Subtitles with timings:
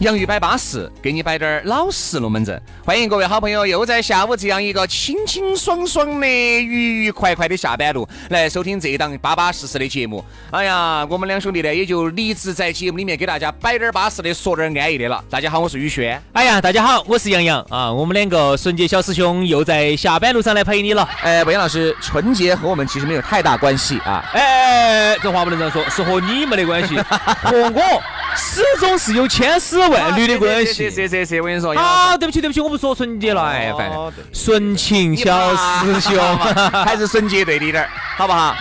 [0.00, 2.60] 洋芋摆巴适，给你摆点儿老实龙门阵。
[2.84, 10.22] 欢迎各位好朋友又在下午这样一个清清爽爽的、愉愉快快的下班路来收听这一档巴巴适适的节目。
[10.50, 15.22] 哎呀，我们两兄弟呢也就立志在节目里面给大家摆点儿巴适的，说点儿安逸的了。
[15.30, 16.20] 大家好，我是宇轩。
[16.32, 17.92] 哎呀，大家好，我是杨洋啊。
[17.92, 21.08] 我们两个纯洁小师兄又在下班路上来陪你了。
[21.22, 24.24] 哎，魏阳老师，春节和我们其实没有太大关系啊。
[24.34, 26.96] 哎，这话不能这样说，是和你没得关系，
[27.44, 28.02] 和我。
[28.36, 30.90] 始终是有千丝万缕的关系。
[30.90, 31.74] 是是是是，我跟你说。
[31.74, 36.38] 啊，对不起对不起，我不说纯洁了，哎，反正纯情小师兄，
[36.84, 38.54] 还是纯洁对的点儿，好不好？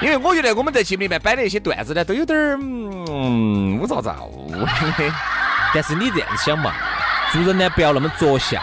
[0.00, 4.28] 因为我觉得我们在节目里面摆的一些段子呢，都有点儿嗯乌糟糟。
[5.72, 6.72] 但是你这样想嘛，
[7.32, 8.62] 做人呢不要那么着相。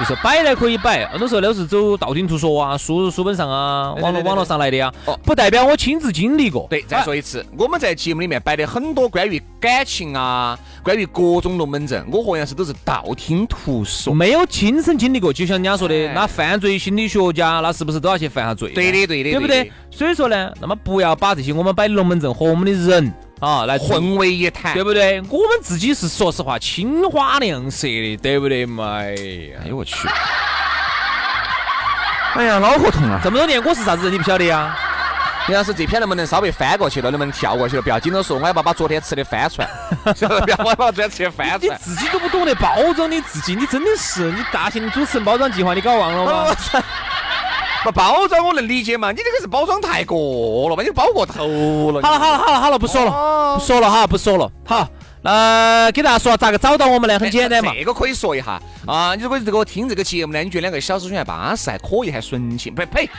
[0.00, 4.90] 就是摆来可以摆，很多时候都是走道听途说啊，书书本上啊，网络网络上来的呀，
[5.24, 6.66] 不代表我亲自经历过。
[6.70, 15.30] 对，再说一次，我们在节目里面摆的很多关于感情啊，关于各种龙门阵，我和杨是都是道听途说，没有亲身经历过。
[15.30, 18.70] 就像人家说的，那犯罪心理学家，那是不是都要去犯下罪？
[18.70, 19.70] 对的，对的，对不对？
[19.90, 23.12] 所以说呢，那么不要把这些我们摆的龙门阵和我们的人。
[23.40, 25.20] 啊，来混为一谈，对不对？
[25.30, 28.98] 我们自己是说实话，青花亮色的，对不对嘛？
[28.98, 30.06] 哎呀，我去！
[32.36, 33.18] 哎呀，脑壳痛啊！
[33.24, 34.76] 这么多年，我是啥子人，你不晓得呀？
[35.48, 37.82] 你要是这篇能不能稍微翻过去了，能不能跳过去了？
[37.82, 39.68] 不要紧着说，我要把把昨天吃的翻出来。
[40.04, 41.74] 不要，我要把昨天吃的翻出来。
[41.74, 46.54] 你自己都不懂得包装你自己，你真的是你大型主持人包装计划，你搞忘了吗？
[47.84, 49.10] 不包装我能理解嘛？
[49.10, 50.82] 你这个是包装太过了吧？
[50.82, 52.02] 你包过头了。
[52.02, 54.50] 好了好了好了好了，不说了，不说了哈，不说了。
[54.66, 54.86] 好，
[55.22, 57.18] 那给大家说咋个找到我们呢？
[57.18, 59.14] 很简单嘛，这个可以说一下啊。
[59.14, 63.10] 你如果这个听这个节目呢，你觉得两个小师兄还巴适，还可以，还纯情，呸呸，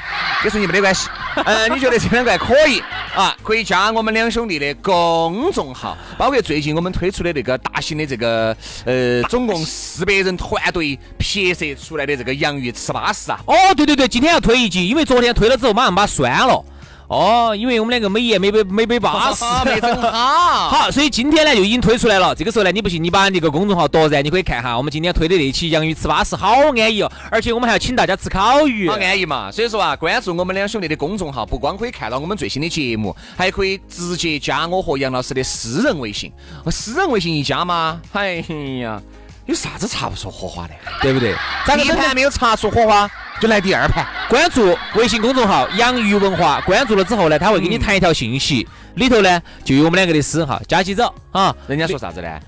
[0.42, 1.08] 跟纯情没得关系。
[1.46, 2.82] 呃，你觉得这两个还可以
[3.16, 3.36] 啊？
[3.44, 13.40] 可以加我们两兄弟的公众号，包括最近我们推出的那个大型的这个呃，总共四百人团队拍摄出来的这个洋芋吃巴适啊。
[13.46, 16.66] 哦，对对对，今天要推一集，因为昨天推了之后马上把它删了。
[17.12, 22.34] 哦，因为我们两个美颜没被没被巴适， 没整好， 好，所以今天呢就已经推出来了。
[22.34, 27.12] 这个时候呢，你不信，你把那个公众号夺然，你可以看哈，我们今天推的那期洋芋吃巴适，好安逸哦。
[27.30, 29.52] 而且我们还要请大家吃烤鱼，好安逸嘛。
[29.52, 36.32] 所以说啊，关注我们两兄弟的公众号，不光可以看到我们最新的节目，还可以直接加我和杨老师的私人微信。
[36.72, 38.36] 私人微信一加嘛，哎
[38.82, 39.02] 呀，
[39.48, 41.36] 有啥子擦不出火花的，对不对？
[41.66, 43.12] 第一盘没有擦出火花。
[43.41, 51.53] 就来第二盘，关注微信公众号“洋芋文化”，关注了之后呢，他会给你弹一条信息，里头呢就有我们两个的私号，加起走啊。
[51.68, 52.40] 人家说啥子呢？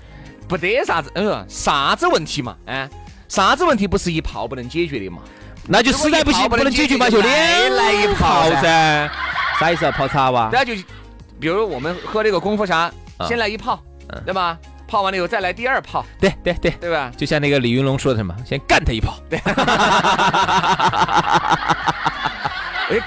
[0.46, 2.54] 不得啥子，嗯，啥子问题嘛？
[2.66, 2.88] 嗯，
[3.26, 5.18] 啥子问题不是一炮不能解决的嘛？
[5.66, 9.10] 那就实在不行不能解决嘛，就连来一炮噻。
[9.58, 9.90] 啥意思啊？
[9.90, 10.48] 泡茶哇？
[10.52, 10.74] 那就
[11.40, 12.88] 比如我们喝那个功夫茶，
[13.26, 13.82] 先来一泡，
[14.24, 14.56] 对吧？
[14.86, 17.10] 泡完了以后再来第二泡，对对对，对吧？
[17.16, 19.38] 就像那个李云龙说的什么，先干他一炮，对，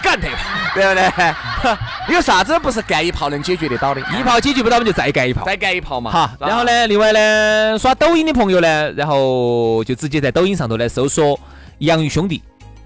[0.01, 0.37] 干他一炮，
[0.73, 2.15] 对不对？
[2.15, 4.01] 有啥子不是干一炮能解决得到的？
[4.01, 6.11] 一炮解决不到，我们就再干一炮，再干一炮嘛。
[6.11, 11.39] 好，然后呢，另外呢，刷抖音的朋友呢，然后就直接在抖音上头来搜索
[11.79, 12.41] “洋芋兄弟”，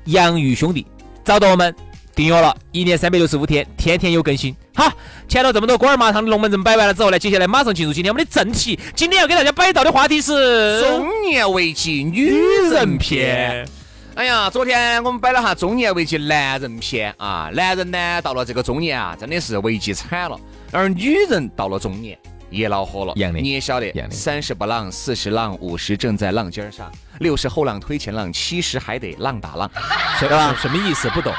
[0.06, 0.86] 洋芋兄弟，
[1.24, 1.74] 找到我们。
[2.16, 4.56] 订阅了一年三百六十五天，天天有更新。
[4.76, 4.92] 好，
[5.28, 8.80] 前头这么多锅儿麻汤的龙门阵摆完了之后呢，接下来马上进入今天我们的正题。
[8.96, 12.30] 今天要给大家摆到的话题是中年危机女
[12.70, 13.68] 人篇。
[14.14, 20.38] 哎呀，昨天我们摆了哈中年危机男人篇啊，男人呢到了这个中年啊，真的是危机惨了。
[20.72, 22.18] 而女人到了中年
[22.50, 23.14] 也恼火了。
[23.32, 29.70] 你也晓得，三十不浪，四十浪，五十正在浪尖上，六十后浪推前浪，七十还得浪打浪，
[30.20, 30.54] 是吧？
[30.62, 31.10] 什么意思？
[31.12, 31.34] 不懂。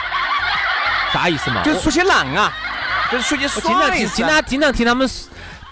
[1.13, 1.63] 啥意思嘛？
[1.63, 2.53] 就是出去浪啊，
[3.11, 3.61] 就是出去耍。
[3.63, 5.09] 经常听，经常经常听他们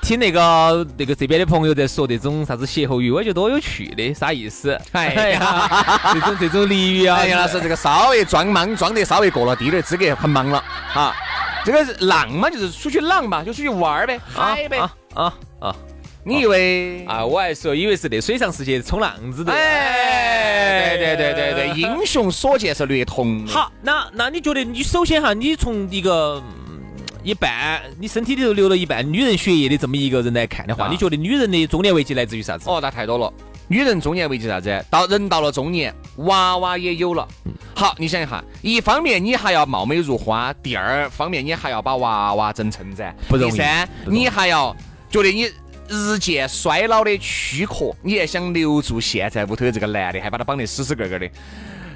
[0.03, 4.79] 听那个那个这边的朋友在说这种啥子歇后语，我觉得多有趣的，啥意思？
[4.93, 5.69] 哎呀，
[6.13, 10.63] 这种这种俚语啊，杨老师这个稍微装莽装得稍微过了低点，资格很莽了
[10.95, 11.15] 啊。
[11.63, 14.79] 这个浪嘛，就是出去浪嘛，就出去玩儿呗，嗨呗，
[15.15, 15.77] 啊啊。
[16.23, 17.05] 你以为？
[17.07, 19.53] 啊，我还说以为是那水上世界冲浪子的。
[19.53, 23.47] 哎，对对对对对，英雄所见是略同。
[23.47, 26.81] 好，那那你觉得你首先哈，你从一个嗯
[27.23, 32.69] 一半你身体里头流了一半女人血液的这么一个人来看的话，啊你觉得女人的中年危机来自于啥子？
[32.69, 33.33] 哦，那太多了。
[33.69, 34.85] 女人中年危机啥子？
[34.91, 37.27] 到人到了中年，娃娃也有了。
[37.75, 44.77] 好，你想一下，一方面你还要貌美如花，第二方面你还要把娃娃整成噻，不容易第三，你还要
[45.09, 45.49] 觉得你
[45.91, 51.29] 日渐衰老的躯壳，你还想留住现在屋头的这个男的，还把他绑得死死个个的。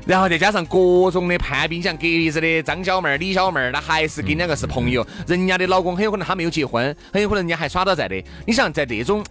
[0.05, 8.23] 然后再加上各种的攀比，你像隔壁子的张小妹儿、李小妹儿，那还是跟两个是朋友，人家的老公很有可能他没有结婚，很有可能人家还耍到在的。
[8.44, 9.25] 你想在这种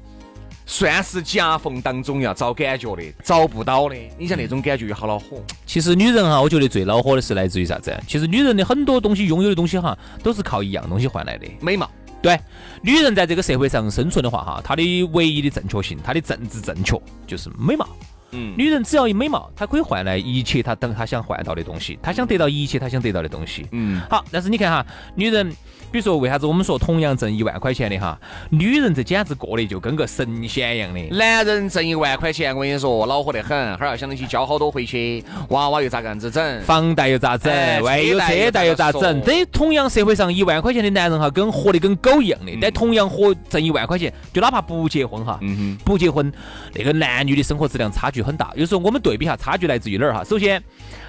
[0.66, 5.44] 算是夹缝当中要找感觉的，找不到的，你想那种感觉有好恼火。
[5.68, 7.95] 其实女人哈，我觉得最恼火的是来自于啥子？
[8.07, 11.45] 其实女人的很多东西拥有的东西哈，都是靠一样东西换来的。
[11.59, 11.88] 美貌，
[12.24, 12.40] 对，
[12.81, 16.98] 女人在这个社会上生存的话哈，她的唯一的正确性，她的政治正确
[17.28, 17.86] 就是美貌。
[18.31, 23.68] 嗯，女人只要一美貌，她可以换来一切她等她想换到的东西，她想得到一切她想得到的东西。
[23.74, 24.86] 嗯，好，但是你看哈，
[25.16, 25.54] 女人，
[25.94, 28.19] 比如说为啥子我们说同样挣一万块钱的哈，
[28.50, 31.00] 女人这简直过得就跟个神仙一样的。
[31.16, 36.62] 男人挣一万块钱，我跟你说恼火得很，哈儿要想得起交好多回去，娃娃又咋个样子整？
[36.63, 37.80] 房贷又咋整哎？
[37.80, 39.01] 万一有车贷又咋整？
[39.01, 46.34] 车贷又咋说等于同样社会上一万块钱的男人哈，跟活得跟狗一样的，但同样活挣一万块钱，就哪怕不结婚哈，嗯不结婚，
[46.74, 48.51] 那个男女的生活质量差距很大。
[48.56, 50.24] 有时候我们对比下，差距来自于哪儿哈？
[50.24, 50.60] 首先，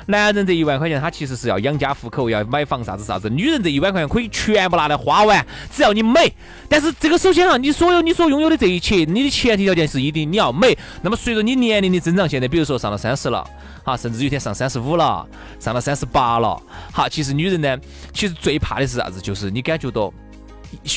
[0.05, 6.33] 男人这一万块钱，他其实是要养家糊口，要买房啥子啥子；女人这一万块钱可以全部拿来花完，只要你美。
[6.69, 10.77] 但是这个首先啊，你所有你所拥有的这一切，你的前提条件是一定你要美。
[11.03, 13.47] 那么随着你年龄的增长，现在比如说上了三十了，
[13.85, 15.25] 哈，甚至有一天上三十五了，
[15.61, 16.61] 上了三十八了，
[16.91, 17.79] 好，其实女人呢，
[18.13, 19.21] 其实最怕的是啥子？
[19.21, 20.13] 就是你感觉到，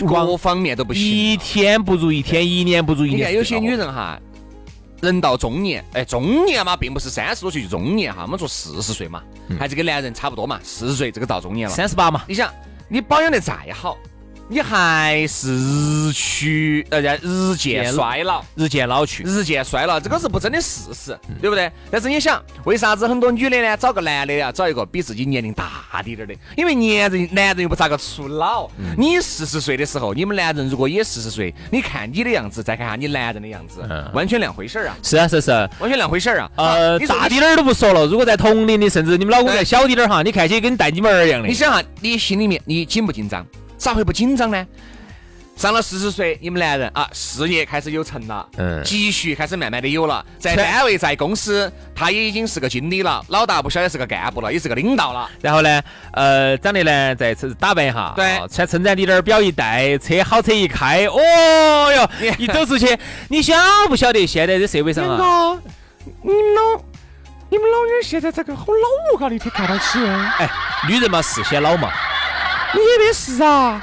[0.07, 1.03] 各方面都不行。
[1.03, 3.19] 一天不如一天，一年不如一年。
[3.19, 4.19] 你看有些女人哈，
[5.01, 9.21] 人到中年，哎，中年嘛，并不是三十多岁就中年哈，我们说四十岁嘛，
[9.59, 11.75] 还是跟男人差不多嘛，四十岁这个到中年了。
[11.75, 12.51] 三十八嘛，你想，
[12.87, 13.97] 你保养的再好，
[14.49, 18.41] 你还是日趋呃日渐衰老。
[18.55, 19.23] 日渐老去。
[19.23, 21.69] 日渐衰老，这个是不争的事实，对不对？
[21.91, 26.39] 但是你想，为啥子很多女的呢，找个男的呀，找一个比自己年龄大滴点儿的？
[26.55, 28.69] 因为年人男人又不咋个出老。
[28.97, 35.51] 你四十岁的时候，你们男人如果也四十岁，你看你的样子，再看下你男人的样子，嗯完全两回事儿啊，是啊，是是。
[35.79, 36.49] 完全两回事儿啊。
[36.55, 41.53] 呃，你大滴点儿都不说了，如果在同龄的，甚至你们老公再小滴点儿哈，你看起跟带你们儿一样的你。
[41.53, 43.45] 想哈，你心里面你紧不紧张？
[43.77, 44.67] 咋会不紧张呢？
[45.55, 55.27] 上了四十岁，你们男人啊，事业开始有成了，嗯积蓄开始慢慢的有了，在单位在公司，他也已经是个经理了，老大不晓得是个干部了，也是个领导了。
[55.41, 55.81] 然后呢，
[56.11, 62.07] 呃，长得呢再打扮一下，对啊穿衬衫滴点儿，表一戴，车好车一开，哦哟，
[62.37, 62.95] 一走出去，
[63.27, 63.55] 你晓
[63.87, 65.17] 不晓得现在这社会上啊？
[65.17, 65.61] 哥，
[66.21, 66.83] 你们老
[67.49, 69.97] 你们老娘现在这个好老哦，嘎，你可看到起？
[70.37, 70.47] 哎，
[70.87, 71.89] 女人嘛是先老嘛，
[72.77, 73.81] 你也得事啊，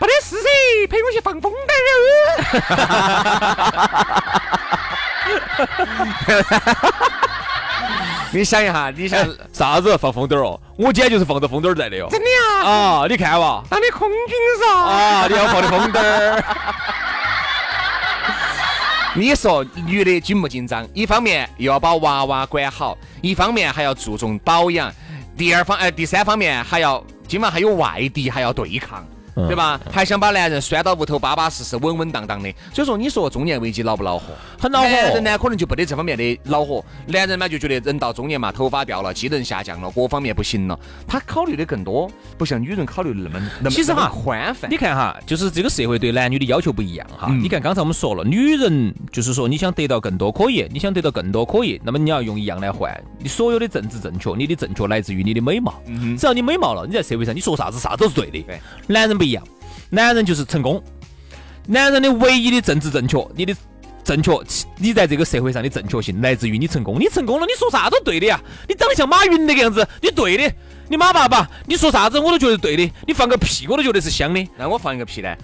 [0.00, 0.48] 没得事噻，
[0.90, 1.98] 陪我去放风灯儿。
[8.30, 10.60] 你想一下，你想啥子放风灯儿哦？
[10.76, 12.08] 我今天就是放着风灯儿在的哟。
[12.10, 12.64] 真的呀？
[12.68, 14.18] 啊，你看哇，当你空军
[14.60, 14.74] 噻？
[14.76, 16.44] 啊，你要放的风灯儿。
[19.14, 20.86] 你说女的紧不紧张？
[20.92, 24.92] 一方面又要把娃娃管好，一方面还要注重保养，
[25.38, 29.06] 第二方呃第三方面还要今晚还有外敌还要对抗。
[29.46, 29.80] 对吧？
[29.90, 32.52] 还想把男人拴到屋头巴巴适适、稳稳当当的。
[32.72, 34.24] 所以说，你说中年危机恼不恼火？
[34.58, 36.84] 很恼火男人呢，可能就没得这方面的恼火。
[37.06, 40.78] 男人嘛，就觉得人到中年嘛，头发掉了，机能下降了，各方面不行了。
[41.06, 44.68] 他考虑的更多，不像女人考虑的那么那么其实哈宽泛。
[44.70, 47.28] 你看哈，就是这个社会对男女的要求不一样哈。
[47.30, 52.92] 嗯你看刚才我们说了，女人就是说你想得到更多可以，你想得到更多可以，那么你要用一样来换。
[53.18, 55.80] 你所有的政治正确，你的正确来自于你的美貌。
[55.86, 58.42] 嗯只要你美貌了，你在社会上你说啥子啥都是对的。
[58.42, 59.44] 对，男人不一样，
[59.90, 60.82] 男人就是成功。
[61.66, 63.54] 男人的唯一的政治正确，你的
[64.02, 64.32] 正确，
[64.78, 66.98] 你在这个社会上的正确性来自于你成功。
[66.98, 68.40] 你成功了，你说啥都对的呀。
[68.66, 70.54] 你长得像马云那个样子，你对的。
[70.88, 72.90] 你马爸爸，你说啥子我都觉得对的。
[73.06, 74.48] 你放个屁我都觉得是香的。
[74.56, 75.36] 那我放一个屁呢？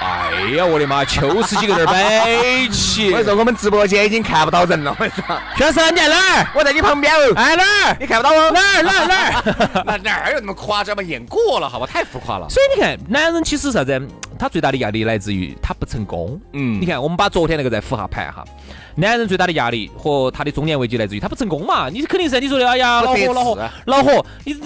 [0.00, 1.04] 哎呀，我的妈！
[1.04, 3.12] 就是几个人摆起。
[3.12, 4.94] 我说，我们直播间已经看不到人了。
[4.98, 6.46] 我说，先生，你在哪儿？
[6.54, 7.32] 我在你旁边哦。
[7.36, 7.96] 哎，哪儿？
[7.98, 8.50] 你看不到我？
[8.50, 8.82] 哪儿？
[8.82, 9.06] 哪儿？
[9.06, 9.82] 哪儿？
[9.86, 11.02] 那哪儿 有那么夸张嘛？
[11.02, 12.46] 演过了，好吧，太浮夸了。
[12.50, 14.08] 所以你看，男人其实啥子？
[14.38, 16.40] 他最大的压力来自于他不成功。
[16.52, 18.44] 嗯你看，我们把昨天那个再复下盘哈。
[18.96, 21.88] 男人最大的压力和他的中年危机来自于他不成功嘛？
[21.88, 24.24] 你肯定是你说的，哎呀，恼火，恼火恼火！
[24.44, 24.60] 你这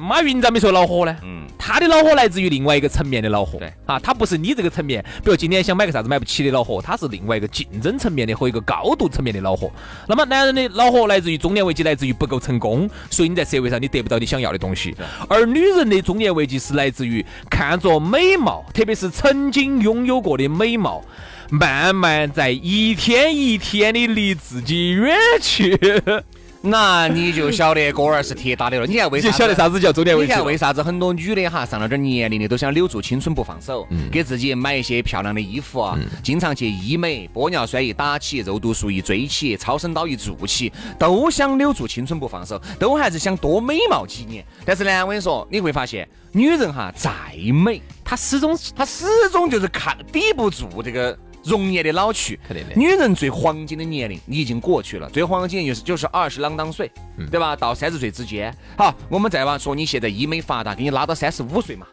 [0.00, 1.14] 马云咋没说恼火呢？
[1.22, 9.70] 嗯，他的恼火来自于另外一个层面的恼火，对啊，他不是你这个层面，比如今天想买个啥子买不起的恼火，他是另外一个竞争层面的和一个高度层面的恼火。
[10.08, 14.96] 那么男人的恼火来自于中年危机，来自于不够成功，所以你在社会上你得不到你想要的东西。
[15.28, 21.02] 而女人的中年危机是来自于看着美貌，特别是曾经拥有过的美貌。
[21.48, 25.78] 慢慢在一天一天的离自己远去，
[26.60, 28.86] 那你就晓得哥儿是铁打的了。
[28.86, 44.44] 你看为啥晓得啥子叫中年危机你看为啥子很多女的哈上了点年龄的都想留住青春不放手，嗯给自己买一些漂亮的衣服啊，经常去医美，玻尿酸一打起，肉毒素一追起，超声刀一做起，都想留住青春不放手，都还是想多美貌几年。
[44.64, 47.12] 但是呢，我跟你说，你会发现女人哈再
[47.52, 51.16] 美，他始终她始终就是看抵不住这个。
[51.46, 57.54] 容颜的老去肯定的，女人最黄金的年龄你已经过去了，最黄金就是就是二十啷当岁，嗯对吧？
[57.54, 58.50] 到三十岁之间。
[58.78, 61.86] 好，我们再往说，你现在医美发达，给你拉到三十五岁嘛？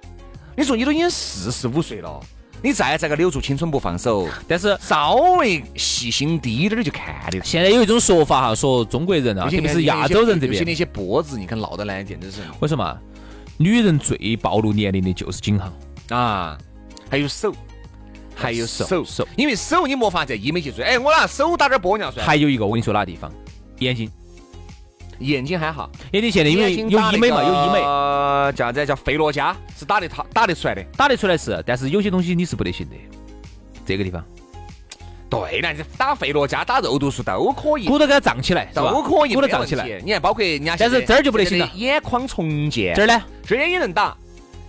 [0.56, 2.18] 你说你都已经四十五岁了，
[2.64, 7.46] 你再这个留住青春不放手， 但是稍微细心低点儿就看的出。
[7.46, 12.98] 现在有一种说法哈，说中国人啊，特别是亚洲人这边有些那，些脖子，你看闹得来，简直是为什么？
[13.58, 15.74] 女人最暴露年龄的就是颈项，
[16.12, 16.58] 啊，
[17.10, 17.54] 还有手。
[18.34, 20.84] 还有手手手因为手你没法在医美去追。
[20.84, 23.32] 哎，我拿手打点玻尿酸，还有一个我跟你说哪个地方？
[23.80, 24.10] 眼睛，
[25.20, 30.82] 眼睛还好，眼睛现在因为有医美嘛，有医美呃叫啥子叫费洛嘉，是打得他打得出来的。
[30.98, 32.96] 打得出来是，但是有些东西你是不得行的。
[33.86, 34.24] 这个地方
[35.30, 39.86] 对了，打费洛嘉、打肉毒素都可以，骨头给它胀起来，都可以，骨头胀起来。
[40.04, 43.22] 你看，包括人家但是这儿就不得行了眼眶重建，这儿呢？
[43.46, 44.18] 这儿也能打，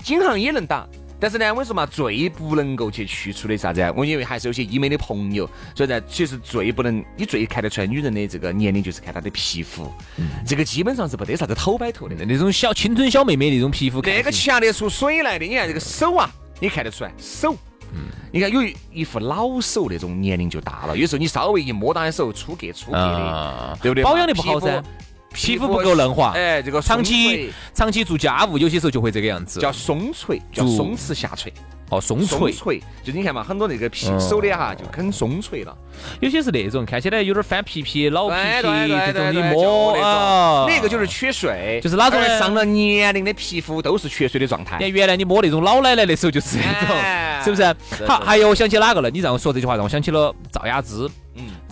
[0.03, 0.87] 颈项也能打。
[1.23, 3.93] 但是呢，我跟你说嘛，最不能够去去除的啥子啊？
[3.97, 9.89] 我因为还是有些医美的朋友，所以呢，其实最不能，你最看得出来女人的这个年龄，就是看她的皮肤，
[10.19, 12.17] 嗯这个基本上是不得啥子偷摆头的。
[12.25, 17.55] 那种小青春小妹妹那种皮肤那个掐得出水来的，你看这个手啊，你看得出来手。
[17.95, 24.03] 嗯你看有一一副老手那种年龄就大了，有时候你稍微一摸到的时候粗格粗格的，啊对不对？
[24.03, 24.83] 保养的不好噻，
[25.33, 26.33] 皮肤不够嫩滑。
[26.35, 31.53] 哎，这个长期长期做家务，有些时候就会这个样子，叫松垂，叫松弛下垂，
[31.91, 35.77] 哦松松垂，垂，就你看嘛，很多那个皮嗯手的哈就很松垂了，
[36.21, 40.67] 有些是那种看起来有点翻皮皮、老皮皮这种，你摸那啊。
[40.67, 42.21] 种，那个就是缺水，就是哪种。
[42.39, 44.77] 上了年龄的皮肤都是缺水的状态。
[44.79, 44.85] 你。
[44.85, 47.41] 看原来你摸那种老奶奶的时候就是那种，哎。
[47.45, 47.65] 是不是？
[48.07, 49.11] 好，还有我想起哪个了？
[49.11, 51.09] 你让我说这句话，让我想起了赵雅芝。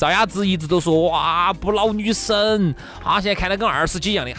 [0.00, 4.32] 嗯赵雅芝一直都说哇不老女神啊，现在看她跟二十几一样的，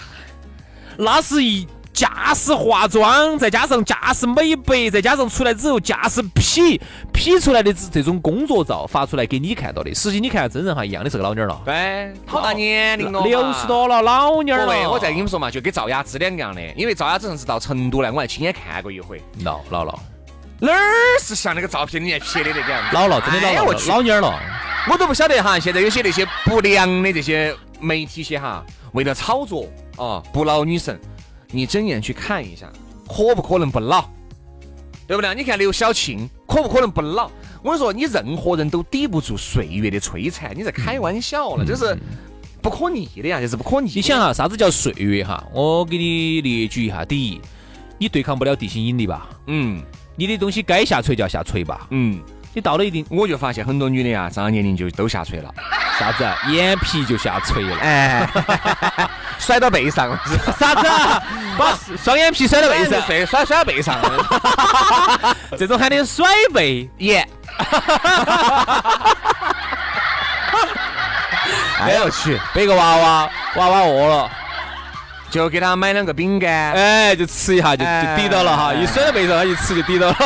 [0.97, 6.81] 那是一驾驶化妆，再加上驾驶美白，再加上出来之后驾驶 P
[7.13, 14.89] P 出来的这这种工作照发出来给你看到的，实际你看真人哈一样的是个老妞儿了，对，好大年龄了，六十多了，老妞儿各位，了。
[14.89, 19.99] 我再跟你们说嘛，就跟赵雅芝两个样的，因为赵雅芝上次到成都来，我还亲眼看过一回，老老老
[20.61, 22.95] 哪儿是像那个照片里面拍的那个样子？
[22.95, 24.39] 老了，真的老了，老妞儿了。
[24.91, 28.63] 我都不晓得哈，现在有些那些不良的这些媒体些哈，
[28.93, 30.99] 为了炒作啊，不老女神，
[31.49, 32.71] 你睁眼去看一下，
[33.07, 34.07] 可不可能不老？
[35.07, 35.33] 对不对？
[35.33, 37.31] 你看刘晓庆，可不可能不老？
[37.63, 41.97] 我跟你说，你任何人都抵不住岁月的摧残，你在开玩笑了，这是
[42.61, 43.91] 不可逆的呀，这是不可逆。
[43.95, 45.43] 你想哈，啥子叫岁月哈？
[45.53, 47.41] 我给你列举一下：第一，
[47.97, 49.27] 你对抗不了地心引力吧？
[49.47, 49.83] 嗯
[50.15, 51.87] 你的东西该下垂就要下垂吧？
[51.89, 52.19] 嗯，
[52.53, 55.49] 你到了一定我就发现很多女的啊，上了年龄就都下垂了，
[55.97, 57.77] 啥子啊眼皮就下垂了？
[57.81, 58.27] 哎，
[59.39, 60.19] 甩到背上了，
[60.59, 61.21] 啥子啊？
[61.57, 66.89] 把双眼皮甩到背上，甩甩甩到背上了， 这种喊的甩背。
[66.99, 67.27] 耶！
[71.79, 74.29] 哎呦我去，背个娃娃，娃娃饿了，
[75.31, 80.15] 就给他买两个饼干，哎，就吃一下就就抵到了哈，哎一甩到背上，他一吃就抵到了。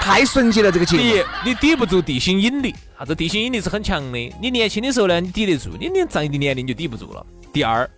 [0.00, 4.34] 太神奇了这个节第一目。，你抵不住地心引力，啥子地心引力是很强的。
[4.40, 7.24] 你年轻的时候呢，你抵得住，你你上一定年龄就抵不住了。
[7.52, 7.88] 第二，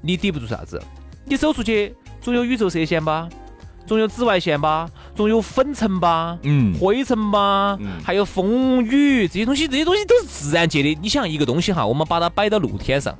[0.00, 0.80] 你抵不住啥子？
[1.24, 3.28] 你走出去总有宇宙射线吧，
[3.88, 10.94] 总有紫外线吧，总有粉尘吧，嗯灰尘吧，嗯还有风雨这些东西，这些东西都是自然界的。
[11.00, 13.16] 你想一个东西哈，我们把它摆到露天上。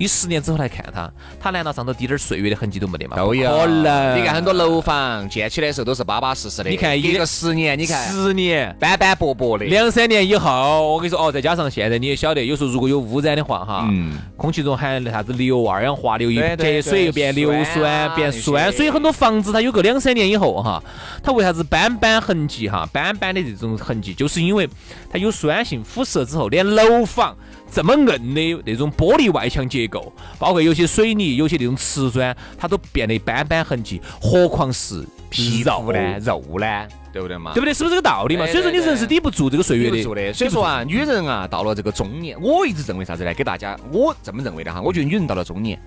[0.00, 3.18] 你十年之后来看它，它难道上头滴点儿岁月的痕迹都没得吗？
[3.18, 4.18] 都有可能。
[4.18, 8.74] 你看很多楼房建起来的时候都是巴巴适适的，你看一个十年，你看十年。
[8.80, 20.82] 斑斑驳驳的，两三年以后，我跟你说哦，再加上现在你也晓得，有时候如果有污染的话，哈，嗯空气中含啥子硫、二氧化硫，一对对隔水又变硫酸，变酸，所以很多房子它有个两三年以后哈，
[21.22, 24.66] 它为啥子斑斑痕迹哈，斑斑的这种痕迹，就是因为
[25.12, 27.36] 它有酸性腐蚀之后，连楼房
[27.70, 28.18] 这么硬的
[28.64, 37.52] 那种玻璃外墙结构，包括有些水泥、有些那种瓷砖，它都变得斑斑痕迹，何况是皮肉肤呢，肉呢，对不对嘛？
[37.54, 37.72] 对不对？
[37.72, 38.46] 是不是这个道理嘛？
[38.46, 40.02] 所以说你人是抵不住这个岁月的。
[40.02, 40.32] 住的。
[40.32, 43.32] 所以说啊，女人啊，到了这个中年，我一直认为啥子呢？
[43.34, 44.80] 给大家，我这么认为的哈。
[44.80, 45.80] 我觉得女人到了中年，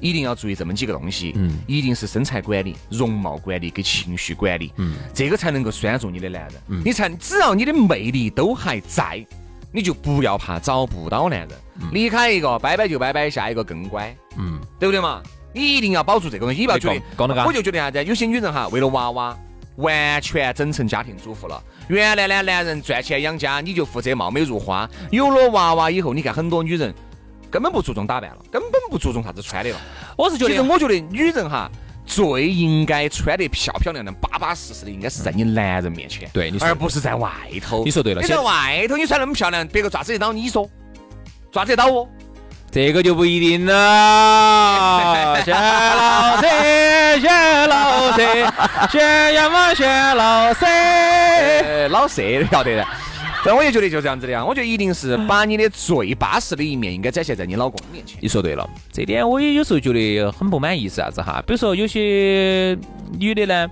[0.00, 6.52] 一定要注意这么几个东西，嗯一定是身材管理、容貌管理跟情绪管理，嗯这个才能够拴住你的男人。
[6.68, 9.24] 嗯你才只要你的魅力都还在，
[9.72, 11.50] 你就不要怕找不到男人。
[11.92, 15.22] 离开一个，拜拜就拜拜，下一个更乖，嗯，对不对嘛？
[15.52, 19.36] 你一定要保住这个东西，你不要觉得得我就觉得啥子，有些女人哈，为了娃娃，
[19.76, 21.62] 完全整成家庭主妇了。
[21.88, 24.88] 原来呢，男人赚钱养家，你就负责貌美如花。
[25.10, 26.94] 有了娃娃以后，你看很多女人
[27.50, 29.76] 根本不注重打扮了，根本不注重啥子穿的了。
[30.16, 31.70] 我是觉得其实我觉得女人哈，
[32.06, 37.84] 最应该穿得漂漂亮亮、巴巴适适的，应该是在你男人面前，对你而不是在外头。
[37.84, 40.70] 你说对了你在外头你穿那么漂亮，别个抓子得到你说，
[41.50, 42.08] 抓子得到我。
[42.70, 45.40] 这个就不一定了。
[45.44, 46.46] 谢老师，
[47.20, 48.22] 谢老师，
[48.90, 50.64] 谢呀嘛，谢老师。
[50.66, 52.86] 呃，老色晓得的。
[53.48, 58.18] 但我也觉得就这样子的呀，我觉得一定是把你的最巴适的一面应该展现在你老公面前。
[58.20, 61.40] 你说对了，这点我也有时候觉得很不满意，是啥子哈？
[61.46, 62.76] 比如说有些
[63.18, 63.70] 女的呢，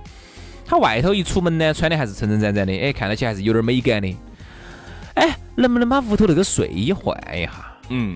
[0.65, 4.15] 她外头一出门呢，穿的还是称称赞赞的，哎，看得起还是有点美感的。
[5.15, 7.51] 哎，能不能把屋头那个睡衣换一下？
[7.89, 8.15] 嗯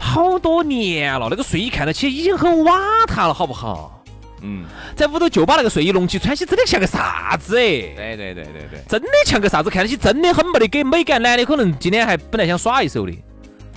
[0.00, 3.97] 好多年了，那个睡衣看得起已经很瓦塌了，好不好？
[4.42, 4.64] 嗯，
[4.96, 7.60] 在屋头就把那个睡衣弄起，穿起真的像个啥子哎？
[7.60, 8.80] 对对对对对。
[8.88, 9.70] 真的像个啥子？
[9.70, 11.20] 看得起真的很没得给美感。
[11.20, 13.12] 男的可能今天还本来想耍一手的，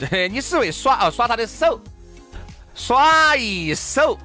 [0.09, 1.79] 对，你是为耍哦，耍他的手，
[2.75, 4.17] 耍一手，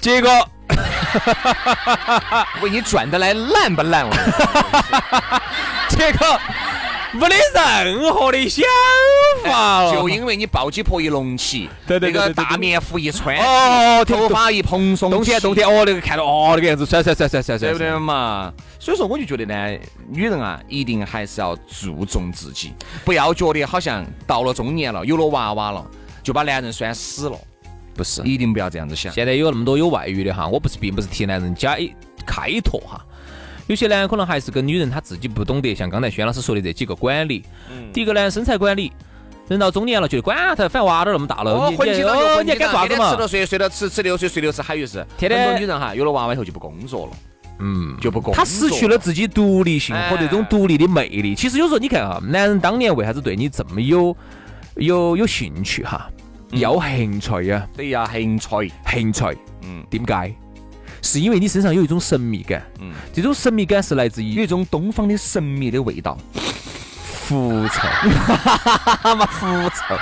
[0.00, 0.30] 结果
[2.60, 4.10] 为你转的来烂不难哦？
[5.88, 6.40] 结果
[7.12, 8.64] 没得任何的想
[9.44, 9.94] 法了。
[9.94, 18.52] 就因为你抱起婆一隆起，那个对对对大棉服一穿，哦头发一蓬松，冬天冬天哦，那个看到哦那个样子，帅帅帅帅帅帅，对不对嘛？
[18.78, 22.72] 所以说，我就觉得呢，女人啊，一定还是要注重自己，
[23.04, 25.84] 不要觉得好像到了中年了，有了娃娃了，
[26.22, 27.38] 就把男人拴死了，
[27.94, 28.22] 不是。
[28.22, 29.12] 一定不要这样子想。
[29.12, 31.92] 现在有那么多有外遇的哈，我不是并不是替男人加一
[32.26, 33.04] 开脱哈。
[33.66, 37.44] 有些呢，可能还是跟女人她自己不懂得，像刚才轩老师说的这几个管理。
[37.92, 38.92] 第一个呢，身材管理。
[39.48, 43.28] 人到中年了，觉得管他，反正娃都那么大了，哦，你混起到就哦混起到，你还干啥子嘛天天吃了？
[43.28, 47.12] 睡，睡了吃，吃六睡，睡六吃，还有就是天天很多女人哈，有了娃娃以后就不工作了，
[47.60, 51.32] 嗯，就不工作他失去了自己独立性和这种哎独立的魅力。
[51.36, 54.16] 其实有时候你看哈，男人当年为啥子对你这么有
[54.74, 56.10] 有有兴趣哈？
[56.50, 59.24] 有兴趣呀，对呀，兴趣，兴趣，
[59.62, 60.34] 嗯点解？
[61.06, 66.18] 是因为你身上有一种神秘感，嗯，这种神秘感是来自于有一种东方的神秘的味道，
[67.28, 69.14] 狐臭。
[69.14, 69.96] 嘛狐臭，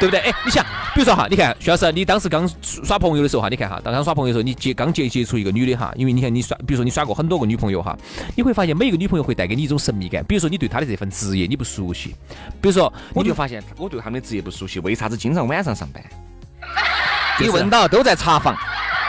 [0.00, 0.20] 对不对？
[0.20, 7.96] 哎，你想，比如说哈，你看徐老师，你当时刚耍朋友的时候哈，你看哈，当刚耍朋友的时候，你接刚接接触一个女的哈，因为你看你耍，比如说你耍过很多个女朋友哈，
[8.34, 10.24] 你会发现每一个女朋友会带给你一种神秘感。
[10.24, 12.14] 比如说你对她的这份职业你不熟悉，
[12.60, 16.02] 比如说你我就发现我对他们的职业不熟悉，为啥子经常晚上上班？
[17.38, 18.56] 你问到都在查房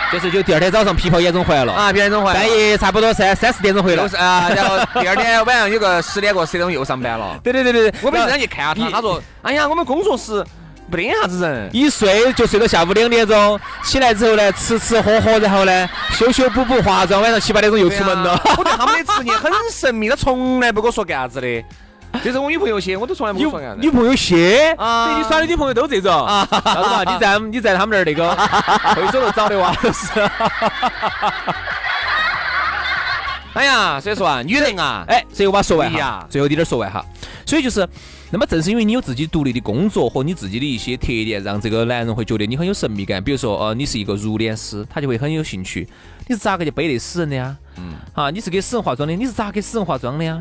[0.13, 7.37] 就是就第二天早上皮袍严重回来了，啊，别人总回来半夜差不多三三四点钟回来啊，然后第二天晚上有个十点过十点钟又上班了。
[7.43, 10.43] 对对对对对，我每次上去看下他，他说：“哎呀，我们工作室
[10.89, 11.69] 没得啥子人。
[11.73, 18.41] 一睡就睡到下午两点钟，起来之后呢，吃吃喝喝，然后呢，修修补补化妆，晚上七八点钟”又出门了。
[18.57, 21.63] 我对他们的职业很神秘，他从来不跟我说干啥子的。
[22.23, 23.91] 就是我女朋友些，我都从来不跟我说干啥子女。
[23.91, 26.47] 朋友些，啊对你耍的女朋友都这种啊？
[26.51, 27.03] 啥子嘛？
[27.11, 28.35] 你在你在他们那儿那个
[28.95, 30.07] 会所头找的哇，都是。
[33.53, 35.91] 哎呀，所以说啊，女人啊，哎，最后把说完
[36.29, 37.03] 最后滴点儿说完哈。
[37.45, 37.87] 所以就是，
[38.29, 43.23] 那么正是因为你有自己独立的工作和你自己的一些特点，让这个男人会觉得你很有神秘感。
[43.23, 45.87] 比如说，呃，你是一个入殓师，他就会很有兴趣。
[46.27, 47.55] 你是咋个去背得死人的呀？
[47.77, 50.39] 嗯，啊，你是给死人化妆的，你是咋给死人化妆的呀？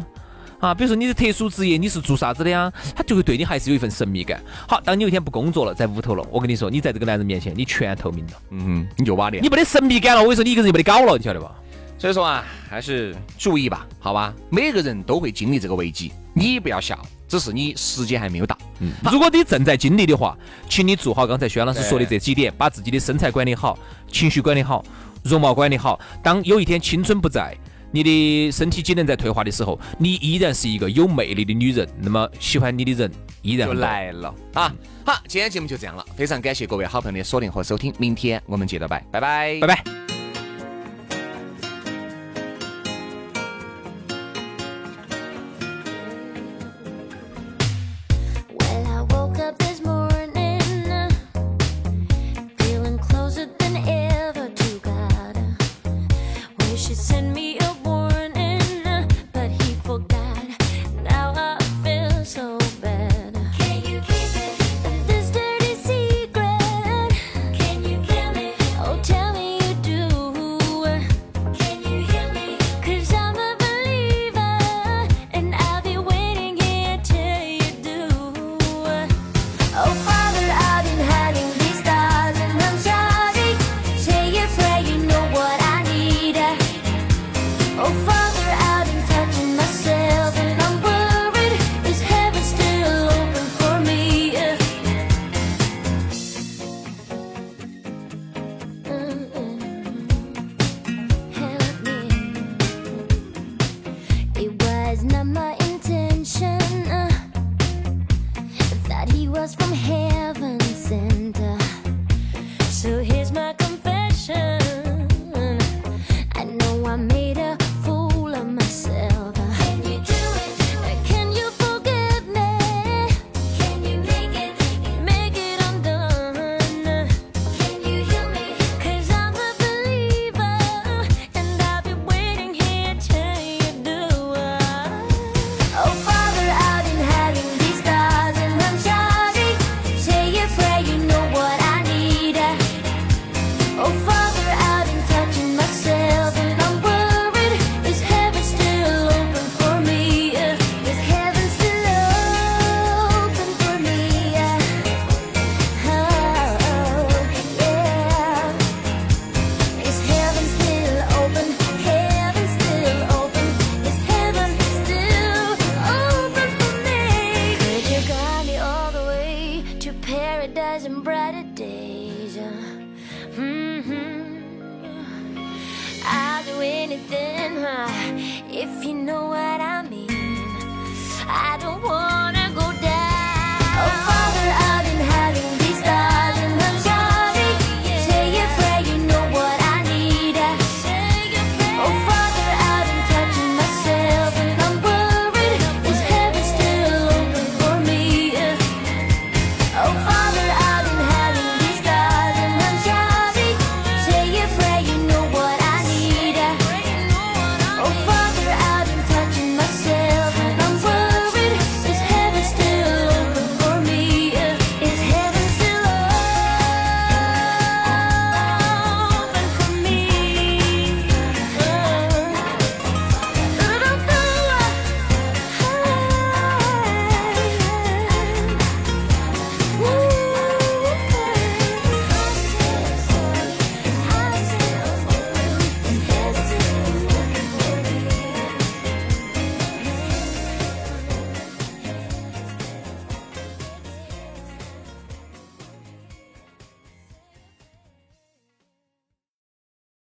[0.59, 2.73] 啊，比如说你的特殊职业，你是做啥子的呀？
[2.95, 4.43] 他就会对你还是有一份神秘感。
[4.67, 9.49] 好，当你有一天不工作了，在屋头了，我跟你说，你在这个男人面前，你全透明了，嗯，你就瓦脸你。
[9.49, 10.23] 没得神秘感了。
[10.23, 11.53] 我跟你说，你一个人就没得搞了，你晓得吧？
[11.99, 14.35] 所以说啊，还是注意吧，好吧？
[14.51, 18.57] 每个人都会经历这个危机，你不要笑，只是你时间还没有到。
[18.81, 20.37] 嗯如果你正在经历的话，
[20.69, 23.79] 请你做好刚才轩老师说的这几点，把自己的身材管理好，
[24.13, 24.85] 情绪管理好，
[25.23, 25.99] 容貌管理好。
[26.23, 27.57] 当有一天青春不在，
[27.91, 33.11] 你的身体机能在退化的时候，你依然是一个有魅力的女人，那么喜欢你的人
[33.43, 34.75] 依然就来了啊！
[35.05, 40.06] 好，今天节目就这样了，非常感谢各位好朋友的锁定和收听，明天我们接着拜，拜拜，拜拜。